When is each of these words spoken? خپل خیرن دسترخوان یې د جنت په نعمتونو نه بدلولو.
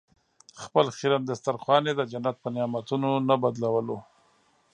خپل 0.63 0.85
خیرن 0.97 1.21
دسترخوان 1.29 1.83
یې 1.87 1.93
د 1.97 2.01
جنت 2.11 2.35
په 2.43 2.49
نعمتونو 2.55 3.09
نه 3.29 3.35
بدلولو. 3.43 3.97